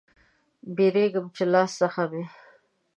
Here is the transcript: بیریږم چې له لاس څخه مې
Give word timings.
بیریږم 0.75 1.25
چې 1.35 1.43
له 1.45 1.49
لاس 1.53 1.71
څخه 1.81 2.01
مې 2.11 2.23